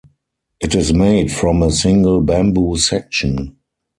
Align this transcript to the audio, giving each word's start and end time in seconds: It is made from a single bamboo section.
It 0.59 0.73
is 0.73 0.91
made 0.95 1.31
from 1.31 1.61
a 1.61 1.69
single 1.69 2.21
bamboo 2.21 2.75
section. 2.77 3.57